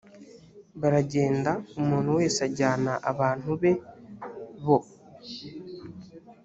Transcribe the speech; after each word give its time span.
baragenda 0.81 1.51
umuntu 1.81 2.09
wese 2.17 2.39
ajyana 2.47 2.93
abantu 3.11 3.49
be 3.61 3.71
bo 4.65 4.77